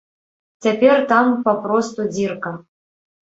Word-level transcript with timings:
Цяпер 0.65 0.95
там 1.11 1.29
папросту 1.47 2.07
дзірка. 2.13 2.55